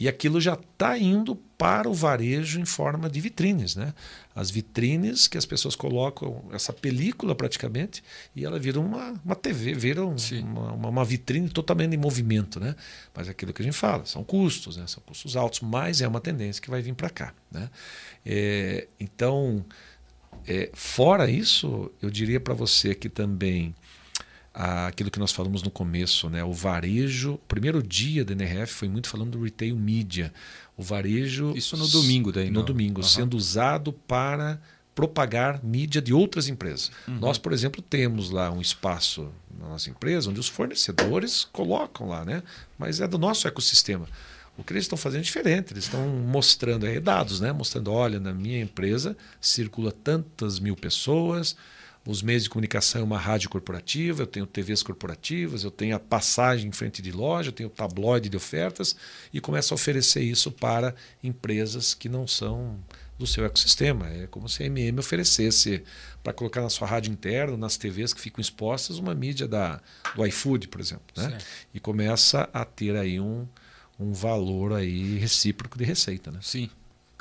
[0.00, 3.76] E aquilo já está indo para o varejo em forma de vitrines.
[3.76, 3.94] Né?
[4.34, 8.02] As vitrines que as pessoas colocam essa película praticamente
[8.34, 12.58] e ela vira uma, uma TV, vira um, uma, uma, vitrine totalmente em movimento.
[12.58, 12.74] Né?
[13.14, 14.86] Mas é aquilo que a gente fala, são custos, né?
[14.88, 17.32] são custos altos, mas é uma tendência que vai vir para cá.
[17.50, 17.70] Né?
[18.26, 19.64] É, então,
[20.46, 23.74] é, fora isso, eu diria para você que também
[24.54, 26.44] aquilo que nós falamos no começo, né?
[26.44, 27.34] o varejo.
[27.34, 30.32] O primeiro dia da NRF foi muito falando do retail media.
[30.76, 31.52] O varejo.
[31.56, 32.64] Isso no domingo, daí, No não.
[32.64, 33.06] domingo, uhum.
[33.06, 34.60] sendo usado para
[34.94, 36.90] propagar mídia de outras empresas.
[37.08, 37.18] Uhum.
[37.18, 42.24] Nós, por exemplo, temos lá um espaço na nossa empresa onde os fornecedores colocam lá,
[42.24, 42.42] né?
[42.78, 44.06] mas é do nosso ecossistema.
[44.56, 47.52] O que eles estão fazendo é diferente, eles estão mostrando é, dados, né?
[47.52, 51.56] mostrando, olha, na minha empresa circula tantas mil pessoas,
[52.04, 56.00] os meios de comunicação é uma rádio corporativa, eu tenho TVs corporativas, eu tenho a
[56.00, 58.96] passagem em frente de loja, eu tenho o tabloide de ofertas
[59.32, 62.78] e começo a oferecer isso para empresas que não são
[63.16, 64.08] do seu ecossistema.
[64.08, 65.84] É como se a MM oferecesse
[66.24, 69.80] para colocar na sua rádio interna, nas TVs que ficam expostas, uma mídia da,
[70.16, 71.04] do iFood, por exemplo.
[71.16, 71.38] Né?
[71.72, 73.46] E começa a ter aí um,
[73.98, 76.32] um valor aí recíproco de receita.
[76.32, 76.40] Né?
[76.42, 76.68] Sim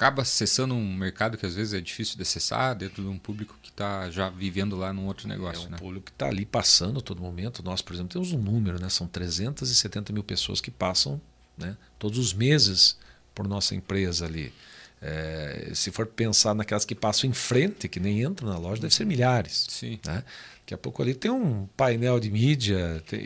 [0.01, 3.55] acaba acessando um mercado que às vezes é difícil de acessar dentro de um público
[3.61, 5.65] que está já vivendo lá num outro negócio.
[5.65, 5.77] É um né?
[5.77, 7.61] público que está ali passando a todo momento.
[7.61, 8.89] Nós, por exemplo, temos um número, né?
[8.89, 11.21] são 370 mil pessoas que passam
[11.55, 11.77] né?
[11.99, 12.97] todos os meses
[13.35, 14.51] por nossa empresa ali.
[14.99, 18.95] É, se for pensar naquelas que passam em frente, que nem entram na loja, deve
[18.95, 19.67] ser milhares.
[19.69, 19.99] Sim.
[20.03, 20.23] Né?
[20.61, 23.21] Daqui a pouco ali tem um painel de mídia, tem,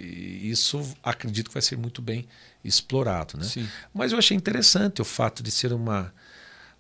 [0.46, 2.28] isso acredito que vai ser muito bem
[2.66, 3.38] explorado.
[3.38, 3.46] Né?
[3.46, 3.66] Sim.
[3.94, 6.14] Mas eu achei interessante o fato de ser uma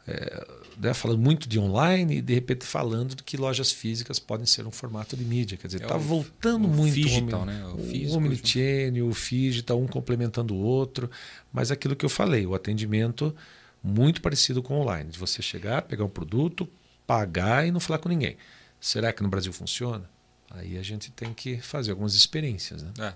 [0.08, 4.68] é, né, falando muito de online e de repente falando que lojas físicas podem ser
[4.68, 5.58] um formato de mídia.
[5.58, 7.66] Quer dizer, está é voltando o muito digital, o, né?
[7.66, 11.10] o, físico, o omnichannel, o digital, um complementando o outro.
[11.52, 13.36] Mas aquilo que eu falei, o atendimento
[13.84, 16.68] muito parecido com online, de você chegar, pegar um produto,
[17.06, 18.38] pagar e não falar com ninguém.
[18.80, 20.10] Será que no Brasil funciona?
[20.52, 22.84] Aí a gente tem que fazer algumas experiências.
[22.84, 22.92] Né?
[23.00, 23.14] É.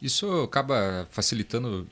[0.00, 1.86] Isso acaba facilitando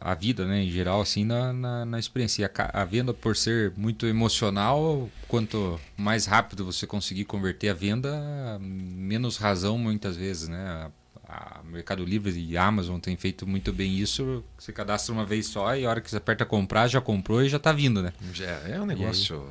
[0.00, 2.42] a, vida, né, em geral, assim, na, na, na experiência.
[2.42, 7.74] E a, a, venda, por ser muito emocional, quanto mais rápido você conseguir converter a
[7.74, 10.90] venda, menos razão muitas vezes, né?
[11.28, 14.42] A, a Mercado Livre e a Amazon têm feito muito bem isso.
[14.58, 17.48] Você cadastra uma vez só e a hora que você aperta comprar, já comprou e
[17.48, 18.14] já está vindo, né?
[18.32, 19.46] Já é um negócio.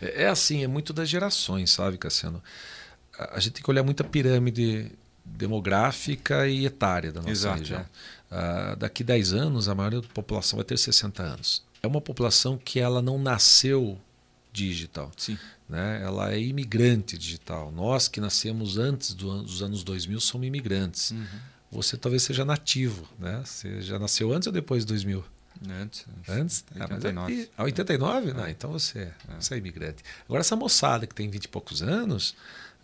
[0.00, 2.40] É, é assim, é muito das gerações, sabe, Cassiano?
[3.18, 4.92] A, a gente tem que olhar muito a pirâmide
[5.24, 7.80] demográfica e etária da nossa Exato, região.
[8.30, 8.72] É.
[8.72, 11.62] Uh, daqui 10 anos, a maioria da população vai ter 60 anos.
[11.82, 13.98] É uma população que ela não nasceu
[14.52, 15.10] digital.
[15.16, 15.38] Sim.
[15.68, 16.02] Né?
[16.02, 17.72] Ela é imigrante digital.
[17.72, 21.10] Nós que nascemos antes do, dos anos 2000 somos imigrantes.
[21.10, 21.26] Uhum.
[21.72, 23.08] Você talvez seja nativo.
[23.18, 23.42] Né?
[23.44, 25.24] Você já nasceu antes ou depois de 2000?
[25.70, 26.06] Antes.
[26.28, 26.64] Antes?
[26.74, 27.50] 89.
[27.56, 28.30] Ah, 89?
[28.30, 28.34] É.
[28.34, 29.12] Não, então você, é.
[29.38, 30.02] você é imigrante.
[30.24, 32.34] Agora, essa moçada que tem 20 e poucos anos,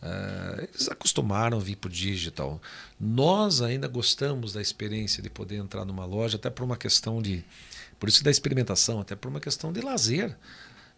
[0.02, 2.60] Uh, eles acostumaram a vir para o digital.
[3.00, 7.44] Nós ainda gostamos da experiência de poder entrar numa loja, até por uma questão de.
[7.98, 10.36] Por isso da experimentação, até por uma questão de lazer.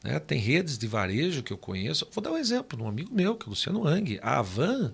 [0.04, 0.18] Né?
[0.18, 2.06] Tem redes de varejo que eu conheço.
[2.12, 4.18] Vou dar um exemplo de um amigo meu, que é o Luciano Ang.
[4.22, 4.92] A Avan,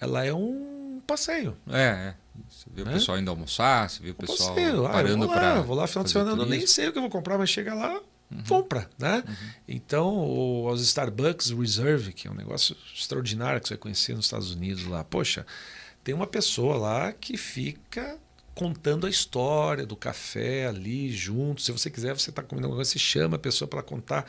[0.00, 1.56] ela é um passeio.
[1.68, 2.14] É, é.
[2.48, 2.90] Você vê né?
[2.90, 4.82] o pessoal indo almoçar, você vê o pessoal passeio.
[4.84, 5.60] parando ah, para.
[5.62, 7.74] Vou lá final de semana, eu nem sei o que eu vou comprar, mas chega
[7.74, 8.00] lá,
[8.36, 8.42] uhum.
[8.48, 8.88] compra.
[8.98, 9.22] Né?
[9.26, 9.34] Uhum.
[9.68, 14.52] Então, os Starbucks Reserve, que é um negócio extraordinário que você vai conhecer nos Estados
[14.52, 15.46] Unidos lá, poxa,
[16.02, 18.18] tem uma pessoa lá que fica
[18.54, 21.62] contando a história do café ali junto.
[21.62, 24.26] Se você quiser, você está comendo alguma coisa, você chama a pessoa para contar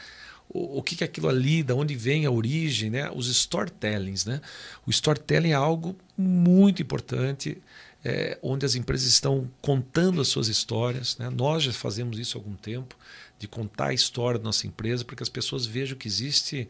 [0.49, 3.11] o, o que, que é aquilo ali, da onde vem a origem, né?
[3.13, 4.25] os storytellings.
[4.25, 4.39] Né?
[4.85, 7.61] O storytelling é algo muito importante.
[8.05, 11.17] É, onde as empresas estão contando as suas histórias.
[11.17, 11.29] Né?
[11.29, 12.97] Nós já fazemos isso há algum tempo
[13.43, 16.69] de contar a história da nossa empresa para que as pessoas vejam que existe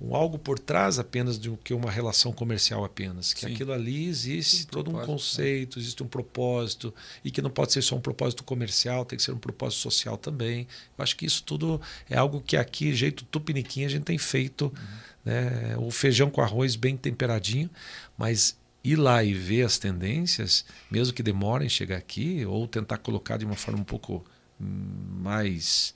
[0.00, 3.32] um algo por trás apenas do que uma relação comercial apenas.
[3.32, 3.52] Que Sim.
[3.52, 5.06] aquilo ali existe um todo um né?
[5.06, 6.92] conceito, existe um propósito,
[7.24, 10.16] e que não pode ser só um propósito comercial, tem que ser um propósito social
[10.16, 10.66] também.
[10.96, 14.66] Eu acho que isso tudo é algo que aqui, jeito tupiniquim, a gente tem feito.
[14.66, 14.98] Uhum.
[15.24, 15.76] Né?
[15.78, 17.70] O feijão com arroz bem temperadinho,
[18.16, 23.36] mas ir lá e ver as tendências, mesmo que demorem chegar aqui, ou tentar colocar
[23.36, 24.24] de uma forma um pouco
[24.58, 25.94] mais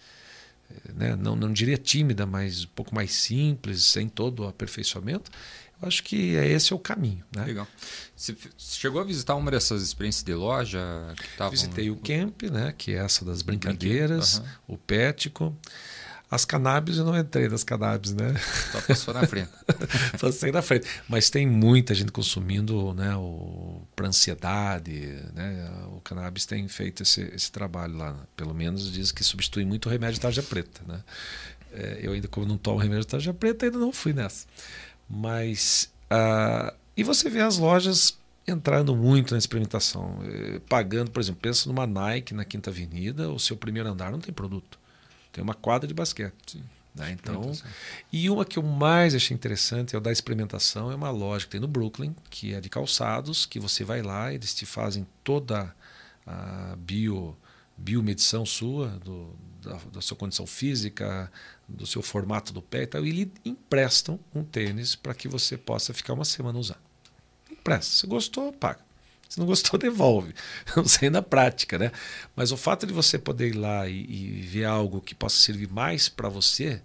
[0.94, 5.30] né, não, não diria tímida, mas um pouco mais simples, sem todo o aperfeiçoamento,
[5.80, 7.24] eu acho que é esse é o caminho.
[7.34, 7.44] Né?
[7.44, 7.66] Legal.
[8.14, 10.80] Você chegou a visitar uma dessas experiências de loja?
[11.16, 11.50] Que tavam...
[11.50, 14.74] Visitei o Camp, né, que é essa das brincadeiras, uhum.
[14.74, 15.56] o Pético.
[16.32, 18.34] As cannabis eu não entrei nas cannabis, né?
[18.72, 19.50] Só passou na frente.
[20.18, 20.88] Passei na frente.
[21.06, 23.10] Mas tem muita gente consumindo né,
[23.94, 25.22] para ansiedade.
[25.34, 25.70] Né?
[25.94, 28.16] O cannabis tem feito esse, esse trabalho lá.
[28.34, 30.80] Pelo menos diz que substitui muito o remédio de tarja preta.
[30.88, 31.04] Né?
[31.70, 34.46] É, eu ainda, como não tomo remédio de tarja preta, ainda não fui nessa.
[35.06, 35.92] Mas.
[36.10, 38.16] Uh, e você vê as lojas
[38.48, 40.18] entrando muito na experimentação.
[40.24, 44.18] Eh, pagando, por exemplo, pensa numa Nike na Quinta Avenida, o seu primeiro andar não
[44.18, 44.81] tem produto.
[45.32, 46.62] Tem uma quadra de basquete.
[46.94, 47.10] Né?
[47.12, 47.52] Então,
[48.12, 51.52] e uma que eu mais achei interessante é o da experimentação, é uma loja que
[51.52, 55.74] tem no Brooklyn, que é de calçados, que você vai lá, eles te fazem toda
[56.26, 57.34] a bio,
[57.76, 61.32] biomedição sua, do, da, da, sua condição física,
[61.66, 65.56] do seu formato do pé e tal, e lhe emprestam um tênis para que você
[65.56, 66.80] possa ficar uma semana usando.
[67.50, 67.94] Empresta.
[67.94, 68.91] Se gostou, paga.
[69.32, 70.34] Se não gostou, devolve.
[70.76, 71.90] Não sei na prática, né?
[72.36, 75.70] Mas o fato de você poder ir lá e, e ver algo que possa servir
[75.70, 76.82] mais para você,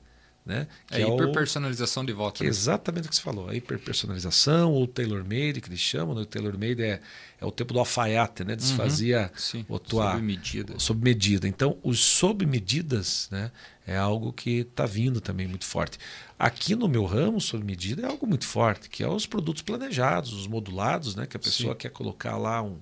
[0.47, 0.65] né?
[0.88, 2.41] Que é, é hiperpersonalização de volta.
[2.41, 2.49] Né?
[2.49, 3.49] Exatamente o que você falou.
[3.49, 6.15] A hiperpersonalização, ou tailor-made, que eles chamam.
[6.15, 6.21] Né?
[6.21, 7.01] O tailor-made é,
[7.39, 8.55] é o tempo do alfaiate, né?
[8.55, 10.79] Desfazia uhum, o tua, sob medida.
[10.79, 11.47] Sob medida.
[11.49, 13.51] Então, os sob medidas né?
[13.86, 15.99] é algo que está vindo também muito forte.
[16.39, 20.31] Aqui no meu ramo, sob medida, é algo muito forte, que é os produtos planejados,
[20.31, 21.25] os modulados, né?
[21.27, 21.79] que a pessoa Sim.
[21.79, 22.77] quer colocar lá um,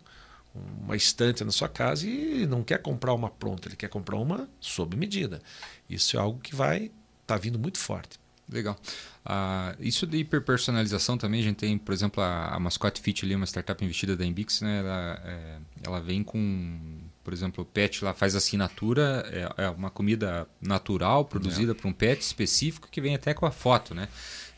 [0.84, 4.48] uma estante na sua casa e não quer comprar uma pronta, ele quer comprar uma
[4.60, 5.42] sob medida.
[5.90, 6.92] Isso é algo que vai
[7.26, 8.20] está vindo muito forte.
[8.52, 8.78] Legal.
[9.26, 13.34] Uh, isso de hiperpersonalização também, a gente tem, por exemplo, a, a Mascot Fit ali,
[13.34, 14.80] uma startup investida da Embix, né?
[14.80, 19.26] Ela, é, ela vem com, por exemplo, o pet lá faz assinatura,
[19.58, 21.76] é, é uma comida natural produzida é.
[21.76, 24.08] por um pet específico que vem até com a foto, né?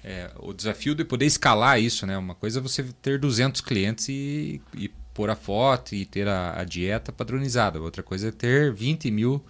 [0.03, 2.17] É, o desafio de poder escalar isso, né?
[2.17, 6.59] Uma coisa é você ter 200 clientes e, e pôr a foto e ter a,
[6.59, 7.81] a dieta padronizada.
[7.81, 9.43] Outra coisa é ter 20 mil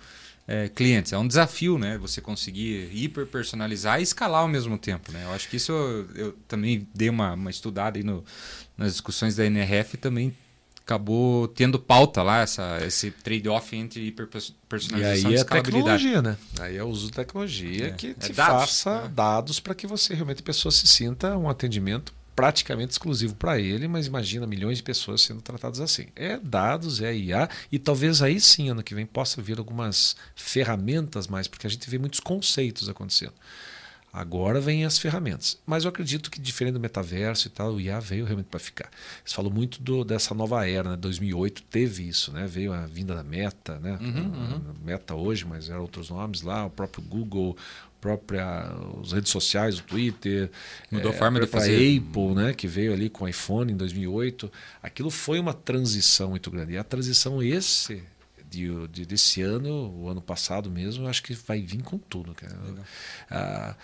[0.48, 1.12] é, clientes.
[1.12, 1.98] É um desafio, né?
[1.98, 5.24] Você conseguir hiper personalizar e escalar ao mesmo tempo, né?
[5.26, 8.24] Eu acho que isso eu, eu também dei uma, uma estudada aí no,
[8.78, 10.34] nas discussões da NRF também
[10.88, 16.38] acabou tendo pauta lá, essa, esse trade-off entre hiperpersonalização e, aí e é tecnologia, né?
[16.62, 19.12] Aí é o uso de tecnologia é, que te é dados, faça né?
[19.14, 23.88] dados para que você realmente a pessoa se sinta um atendimento praticamente exclusivo para ele,
[23.88, 26.06] mas imagina milhões de pessoas sendo tratadas assim.
[26.15, 31.26] É dados, é IA, e talvez aí sim, ano que vem, possa vir algumas ferramentas
[31.26, 33.34] mais, porque a gente vê muitos conceitos acontecendo.
[34.13, 35.60] Agora vêm as ferramentas.
[35.65, 38.89] Mas eu acredito que, diferente do metaverso e tal, o IA veio realmente para ficar.
[39.23, 40.95] Você falou muito do, dessa nova era, né?
[40.95, 42.47] 2008 teve isso, né?
[42.47, 43.97] Veio a vinda da Meta, né?
[44.02, 44.62] Uhum, uhum.
[44.84, 47.58] Meta hoje, mas eram outros nomes lá, o próprio Google,
[48.00, 50.50] própria as redes sociais, o Twitter,
[50.92, 51.98] mudou é, a forma de fazer.
[51.98, 54.52] Apple, né, que veio ali com o iPhone em 2008.
[54.82, 56.74] Aquilo foi uma transição muito grande.
[56.74, 58.04] E a transição esse
[58.50, 62.36] de, de, desse ano, o ano passado mesmo, acho que vai vir com tudo.
[63.30, 63.76] Ah,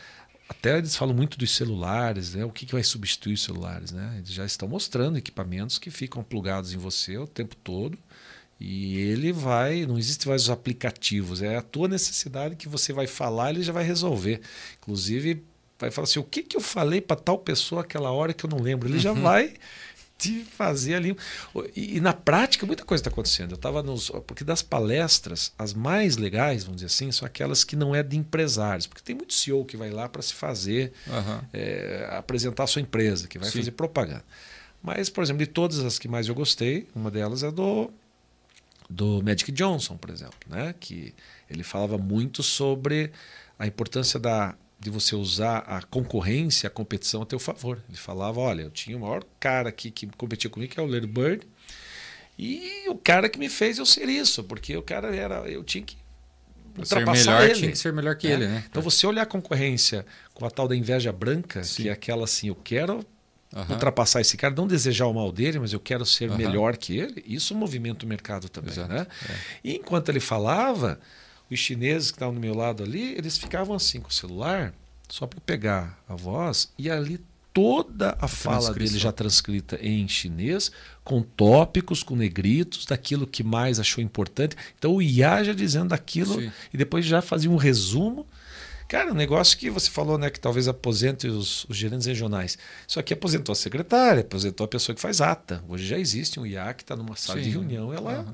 [0.48, 2.46] até eles falam muito dos celulares, né?
[2.46, 4.16] O que, que vai substituir os celulares, né?
[4.18, 7.98] Eles já estão mostrando equipamentos que ficam plugados em você o tempo todo
[8.66, 13.08] e ele vai, não existe mais os aplicativos, é a tua necessidade que você vai
[13.08, 14.40] falar, ele já vai resolver.
[14.82, 15.44] Inclusive,
[15.78, 18.50] vai falar assim: o que, que eu falei para tal pessoa aquela hora que eu
[18.50, 18.88] não lembro?
[18.88, 19.02] Ele uhum.
[19.02, 19.56] já vai
[20.18, 21.14] te fazer ali.
[21.76, 23.52] E, e na prática, muita coisa está acontecendo.
[23.52, 24.10] Eu estava nos.
[24.26, 28.16] Porque das palestras, as mais legais, vamos dizer assim, são aquelas que não é de
[28.16, 28.88] empresários.
[28.88, 31.42] Porque tem muito CEO que vai lá para se fazer, uhum.
[31.52, 33.60] é, apresentar a sua empresa, que vai Sim.
[33.60, 34.24] fazer propaganda.
[34.82, 37.92] Mas, por exemplo, de todas as que mais eu gostei, uma delas é do
[38.94, 40.74] do Magic Johnson, por exemplo, né?
[40.80, 41.14] que
[41.50, 43.12] ele falava muito sobre
[43.58, 47.82] a importância da, de você usar a concorrência, a competição a teu favor.
[47.90, 50.86] Ele falava, olha, eu tinha o maior cara aqui que competia comigo, que é o
[50.86, 51.48] Larry Bird,
[52.38, 55.84] e o cara que me fez eu ser isso, porque o cara era, eu tinha
[55.84, 55.98] que
[56.78, 57.60] ultrapassar ser melhor, ele.
[57.60, 58.32] Tinha que ser melhor que é.
[58.32, 58.64] ele, né?
[58.70, 61.84] Então você olhar a concorrência com a tal da inveja branca, Sim.
[61.84, 63.06] que é aquela assim, eu quero
[63.56, 63.74] Uhum.
[63.74, 66.38] ultrapassar esse cara, não desejar o mal dele, mas eu quero ser uhum.
[66.38, 67.24] melhor que ele.
[67.28, 68.76] Isso movimenta o mercado também.
[68.76, 69.06] Né?
[69.30, 69.36] É.
[69.64, 71.00] E enquanto ele falava,
[71.52, 74.74] os chineses que estavam do meu lado ali, eles ficavam assim com o celular,
[75.08, 77.20] só para pegar a voz e ali
[77.54, 80.72] toda a fala dele já transcrita em chinês,
[81.04, 84.56] com tópicos, com negritos, daquilo que mais achou importante.
[84.78, 86.52] Então o IA já dizendo aquilo Sim.
[86.74, 88.26] e depois já fazia um resumo.
[88.94, 92.60] Cara, um negócio que você falou, né, que talvez aposente os, os gerentes regionais.
[92.88, 95.64] Isso aqui aposentou a secretária, aposentou a pessoa que faz ata.
[95.68, 97.46] Hoje já existe um IA que está numa sala Sim.
[97.46, 98.34] de reunião, ela uhum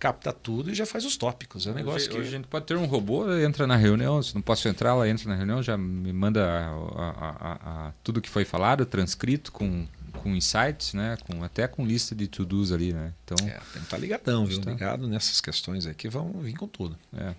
[0.00, 1.66] capta tudo e já faz os tópicos.
[1.66, 2.16] É um negócio hoje, que.
[2.16, 5.06] Hoje a gente pode ter um robô, entra na reunião, se não posso entrar, ela
[5.06, 9.86] entra na reunião, já me manda a, a, a, tudo que foi falado, transcrito com,
[10.22, 11.16] com insights, né?
[11.26, 13.12] Com, até com lista de to-dos ali, né?
[13.24, 14.58] Então, é, tem que estar tá ligadão, viu?
[14.58, 14.70] Está...
[14.70, 16.96] Ligado nessas questões aqui, vão vir com tudo.
[17.16, 17.34] É.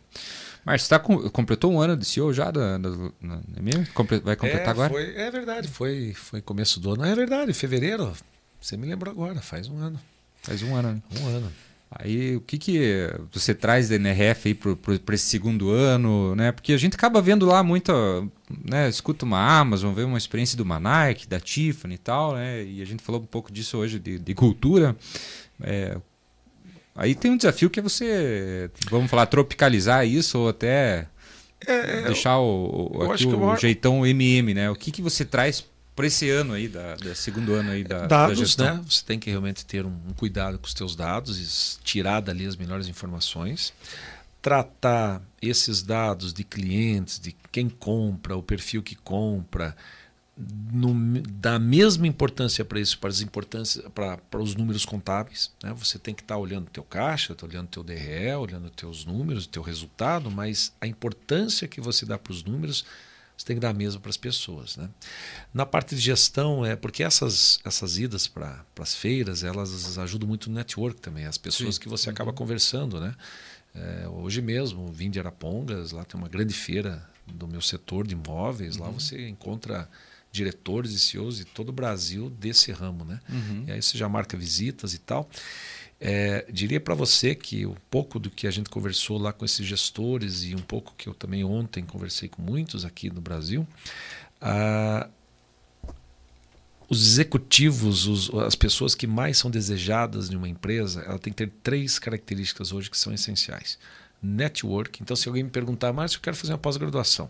[0.66, 3.10] Márcio, tá com, completou um ano de CEO já da, da, da
[4.24, 4.90] Vai completar é, agora?
[4.90, 7.06] Foi, é verdade, foi, foi começo do ano.
[7.06, 8.14] É verdade, fevereiro.
[8.60, 10.00] Você me lembrou agora, faz um ano.
[10.42, 10.94] Faz um ano.
[10.94, 11.02] Né?
[11.20, 11.52] Um ano.
[11.94, 16.54] Aí o que, que você traz da NRF para esse segundo ano, né?
[16.54, 17.94] Porque a gente acaba vendo lá muita,
[18.64, 18.88] né?
[18.88, 22.64] Escuta uma Amazon, vê uma experiência do Nike, da Tiffany e tal, né?
[22.64, 24.96] E a gente falou um pouco disso hoje de, de cultura.
[25.62, 25.98] É,
[26.96, 31.08] aí tem um desafio que é você, vamos falar, tropicalizar isso ou até
[31.68, 34.72] é, deixar o, o, o, o jeitão MM, né?
[34.72, 38.08] O que, que você traz para esse ano aí, da, da, segundo ano aí da,
[38.08, 38.78] dados, da gestão.
[38.78, 38.84] né?
[38.88, 42.46] Você tem que realmente ter um, um, cuidado com os teus dados e tirar dali
[42.46, 43.74] as melhores informações.
[44.42, 49.76] Tratar esses dados de clientes, de quem compra, o perfil que compra,
[50.72, 55.52] no, da mesma importância para isso, para as importâncias, para, para os números contábeis.
[55.62, 55.74] Né?
[55.74, 58.66] Você tem que estar tá olhando o teu caixa, tá olhando o teu DRE, olhando
[58.66, 62.86] os teus números, o teu resultado, mas a importância que você dá para os números
[63.42, 64.78] você tem que dar a mesma para as pessoas.
[64.78, 64.88] Né?
[65.54, 70.50] Na parte de gestão, é porque essas, essas idas para as feiras, elas ajudam muito
[70.50, 71.82] no network também, as pessoas Sim.
[71.82, 72.36] que você acaba uhum.
[72.36, 73.00] conversando.
[73.00, 73.16] Né?
[73.74, 78.14] É, hoje mesmo, vim de Arapongas, lá tem uma grande feira do meu setor de
[78.14, 78.84] imóveis, uhum.
[78.84, 79.90] lá você encontra
[80.32, 83.04] diretores e CEOs de todo o Brasil desse ramo.
[83.04, 83.20] Né?
[83.28, 83.66] Uhum.
[83.68, 85.28] E aí você já marca visitas e tal.
[86.04, 89.64] É, diria para você que um pouco do que a gente conversou lá com esses
[89.64, 93.68] gestores e um pouco que eu também ontem conversei com muitos aqui no Brasil,
[94.42, 95.08] ah,
[96.90, 101.46] os executivos, os, as pessoas que mais são desejadas em uma empresa, ela tem que
[101.46, 103.78] ter três características hoje que são essenciais.
[104.22, 105.04] Network.
[105.04, 107.30] Então, se alguém me perguntar, mas eu quero fazer uma pós-graduação,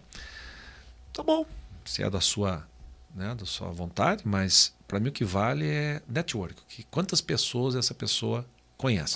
[1.12, 1.46] tá bom,
[1.84, 2.66] se é da sua,
[3.14, 6.56] né, da sua vontade, mas para mim o que vale é network.
[6.70, 8.46] Que quantas pessoas essa pessoa
[8.82, 9.14] conhece.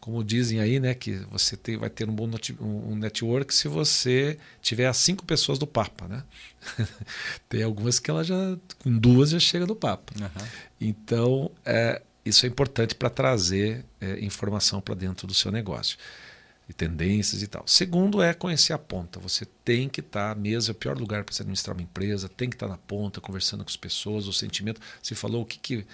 [0.00, 4.38] Como dizem aí, né, que você tem, vai ter um bom um network se você
[4.62, 6.24] tiver as cinco pessoas do Papa, né?
[7.48, 10.14] tem algumas que ela já, com duas já chega do Papa.
[10.18, 10.46] Uhum.
[10.80, 15.98] Então, é, isso é importante para trazer é, informação para dentro do seu negócio
[16.68, 17.64] e tendências e tal.
[17.66, 19.20] Segundo é conhecer a ponta.
[19.20, 22.28] Você tem que estar, tá, mesmo é o pior lugar para você administrar uma empresa,
[22.28, 24.80] tem que estar tá na ponta, conversando com as pessoas, o sentimento.
[25.02, 25.86] Você falou o que, que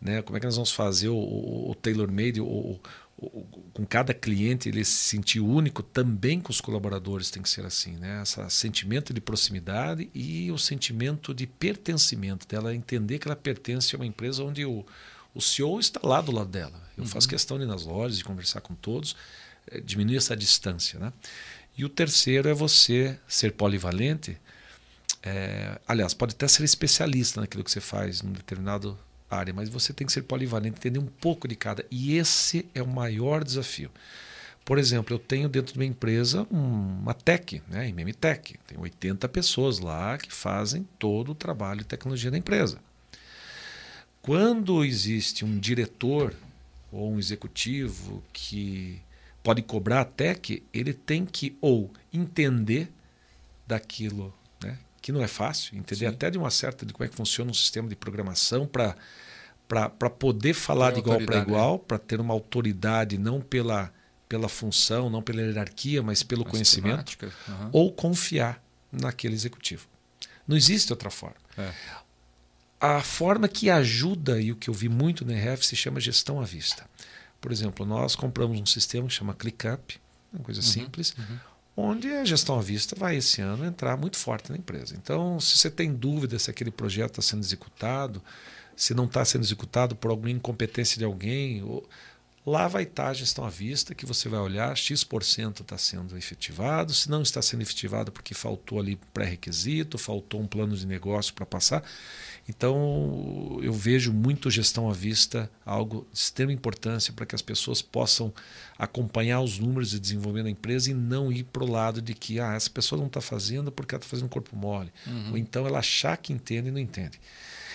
[0.00, 0.22] né?
[0.22, 4.92] Como é que nós vamos fazer o, o, o tailor-made, com cada cliente ele se
[4.92, 7.96] sentir único, também com os colaboradores tem que ser assim.
[7.96, 8.22] Né?
[8.22, 13.98] Esse sentimento de proximidade e o sentimento de pertencimento, dela entender que ela pertence a
[13.98, 14.86] uma empresa onde o,
[15.34, 16.80] o CEO está lá do lado dela.
[16.96, 17.10] Eu uhum.
[17.10, 19.14] faço questão de ir nas lojas, de conversar com todos,
[19.70, 20.98] é, diminuir essa distância.
[20.98, 21.12] Né?
[21.76, 24.38] E o terceiro é você ser polivalente.
[25.22, 28.98] É, aliás, pode até ser especialista naquilo que você faz num determinado
[29.30, 31.84] área, mas você tem que ser polivalente, entender um pouco de cada.
[31.90, 33.90] E esse é o maior desafio.
[34.64, 38.58] Por exemplo, eu tenho dentro de uma empresa uma tech, né, MM Tech.
[38.66, 42.78] Tem 80 pessoas lá que fazem todo o trabalho de tecnologia da empresa.
[44.20, 46.34] Quando existe um diretor
[46.92, 49.00] ou um executivo que
[49.42, 52.92] pode cobrar a tech, ele tem que ou entender
[53.66, 54.34] daquilo
[55.00, 56.14] que não é fácil, entender Sim.
[56.14, 58.96] até de uma certa de como é que funciona um sistema de programação para
[59.68, 61.80] para poder falar de igual para igual, né?
[61.86, 63.92] para ter uma autoridade não pela
[64.28, 67.16] pela função, não pela hierarquia, mas pelo As conhecimento,
[67.48, 67.68] uhum.
[67.72, 69.88] ou confiar naquele executivo.
[70.46, 71.36] Não existe outra forma.
[71.58, 71.72] É.
[72.80, 76.40] A forma que ajuda, e o que eu vi muito na RF, se chama gestão
[76.40, 76.86] à vista.
[77.40, 80.00] Por exemplo, nós compramos um sistema que chama ClickUp,
[80.32, 80.66] uma coisa uhum.
[80.66, 81.49] simples, uhum
[81.80, 84.94] onde a gestão à vista vai esse ano entrar muito forte na empresa.
[84.96, 88.22] Então, se você tem dúvida se aquele projeto está sendo executado,
[88.76, 91.62] se não está sendo executado por alguma incompetência de alguém,
[92.50, 96.92] Lá vai estar a gestão à vista, que você vai olhar, X% está sendo efetivado,
[96.92, 101.46] se não está sendo efetivado porque faltou ali pré-requisito, faltou um plano de negócio para
[101.46, 101.84] passar.
[102.48, 107.80] Então, eu vejo muito gestão à vista algo de extrema importância para que as pessoas
[107.80, 108.34] possam
[108.76, 112.40] acompanhar os números de desenvolvimento da empresa e não ir para o lado de que
[112.40, 114.92] ah, essa pessoa não está fazendo porque ela está fazendo corpo mole.
[115.06, 115.30] Uhum.
[115.30, 117.20] Ou então ela achar que entende e não entende.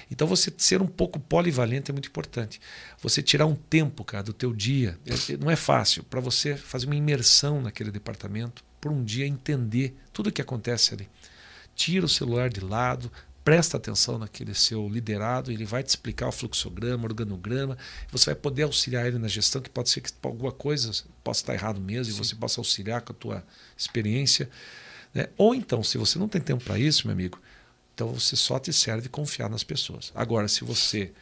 [0.10, 2.62] Então você ser um pouco polivalente é muito importante.
[3.02, 6.86] Você tirar um tempo, cara, do teu dia, é, não é fácil, para você fazer
[6.86, 11.10] uma imersão naquele departamento, por um dia entender tudo o que acontece ali.
[11.76, 13.12] Tira o celular de lado,
[13.44, 17.78] presta atenção naquele seu liderado, ele vai te explicar o fluxograma, o organograma,
[18.12, 20.92] você vai poder auxiliar ele na gestão, que pode ser que alguma coisa
[21.24, 22.20] possa estar errado mesmo, Sim.
[22.20, 23.44] e você possa auxiliar com a tua
[23.78, 24.50] experiência.
[25.14, 25.28] Né?
[25.38, 27.40] Ou então, se você não tem tempo para isso, meu amigo,
[27.96, 30.12] então você só te serve confiar nas pessoas.
[30.14, 31.14] Agora, se você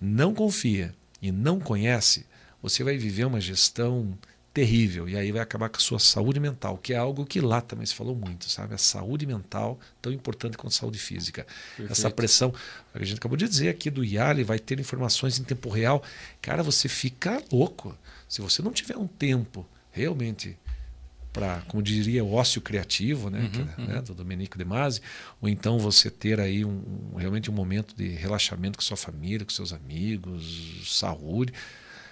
[0.00, 2.24] não confia e não conhece,
[2.62, 4.16] você vai viver uma gestão
[4.54, 7.60] terrível e aí vai acabar com a sua saúde mental, que é algo que lá
[7.60, 8.72] também se falou muito, sabe?
[8.74, 11.44] A saúde mental tão importante quanto a saúde física.
[11.76, 11.90] Perfeito.
[11.90, 12.54] Essa pressão,
[12.94, 16.04] a gente acabou de dizer aqui do IALI, vai ter informações em tempo real.
[16.40, 17.98] Cara, você fica louco.
[18.28, 20.56] Se você não tiver um tempo realmente
[21.32, 23.86] para, como diria, o ócio criativo, né, uhum, que, uhum.
[23.86, 25.00] né do Domenico De Masi,
[25.40, 29.44] ou então você ter aí um, um, realmente um momento de relaxamento com sua família,
[29.44, 31.52] com seus amigos, saúde,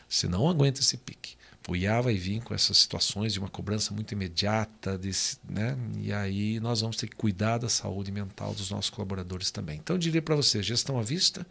[0.08, 1.38] você não aguenta esse pique.
[1.68, 5.76] O IA vai vir com essas situações de uma cobrança muito imediata, desse, né?
[5.98, 9.78] e aí nós vamos ter que cuidar da saúde mental dos nossos colaboradores também.
[9.78, 11.46] Então eu diria para você, gestão à vista,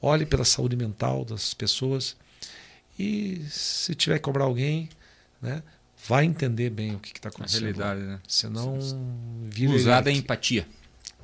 [0.00, 2.16] olhe pela saúde mental das pessoas
[2.98, 4.88] e se tiver que cobrar alguém,
[5.42, 5.62] né?
[6.08, 7.62] Vai entender bem o que está acontecendo.
[7.62, 8.20] A realidade, né?
[8.26, 8.78] Senão
[9.44, 10.66] vira Usada é empatia.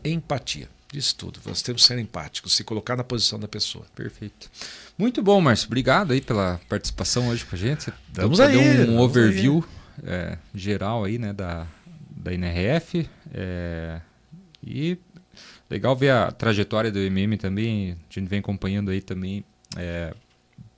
[0.04, 0.68] Empatia.
[0.92, 1.40] Disso tudo.
[1.46, 3.86] Nós temos que ser empáticos, se colocar na posição da pessoa.
[3.94, 4.50] Perfeito.
[4.98, 5.66] Muito bom, Márcio.
[5.66, 7.90] Obrigado aí pela participação hoje com a gente.
[8.12, 8.52] Vamos aí.
[8.52, 9.64] Deu um overview.
[10.04, 11.66] É, geral aí, né, da,
[12.10, 13.08] da NRF.
[13.32, 14.02] É,
[14.62, 14.98] e
[15.70, 17.92] legal ver a trajetória do MM também.
[17.92, 19.42] A gente vem acompanhando aí também
[19.76, 20.14] é,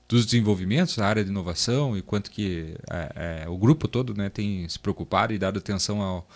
[0.09, 4.29] dos desenvolvimentos na área de inovação e quanto que é, é, o grupo todo né,
[4.29, 6.29] tem se preocupado e dado atenção ao,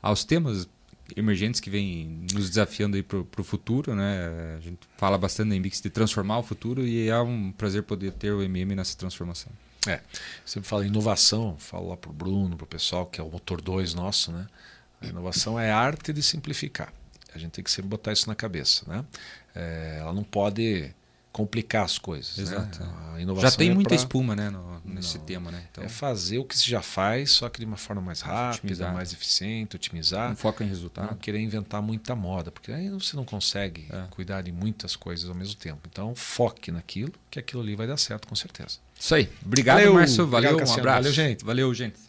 [0.00, 0.68] aos temas
[1.16, 3.94] emergentes que vêm nos desafiando para o futuro.
[3.94, 4.56] Né?
[4.56, 8.12] A gente fala bastante na Embix de transformar o futuro e é um prazer poder
[8.12, 9.52] ter o MM nessa transformação.
[9.86, 10.00] É,
[10.44, 13.60] sempre fala inovação, falo lá para o Bruno, para o pessoal, que é o motor
[13.60, 14.32] 2 nosso.
[14.32, 14.46] Né?
[15.00, 16.92] A inovação é a arte de simplificar.
[17.32, 18.84] A gente tem que sempre botar isso na cabeça.
[18.88, 19.04] Né?
[19.54, 20.92] É, ela não pode
[21.36, 22.38] complicar as coisas.
[22.38, 22.44] Né?
[22.44, 22.82] Exato.
[22.82, 23.40] Né?
[23.42, 23.96] já tem é muita pra...
[23.96, 25.50] espuma né, no, nesse Não, tema.
[25.50, 25.62] Né?
[25.70, 25.84] Então...
[25.84, 28.94] É fazer o que se já faz, só que de uma forma mais rápida, otimizar.
[28.94, 30.34] mais eficiente, otimizar.
[30.34, 31.10] Foco em resultado.
[31.10, 34.06] Não querer inventar muita moda, porque aí você não consegue é.
[34.08, 35.80] cuidar de muitas coisas ao mesmo tempo.
[35.92, 38.78] Então, foque naquilo, que aquilo ali vai dar certo com certeza.
[38.98, 39.28] Isso aí.
[39.44, 40.26] Obrigado, Valeu, Márcio.
[40.26, 40.82] Valeu, um abraço.
[40.82, 41.44] Valeu, gente.
[41.44, 42.05] Valeu, gente.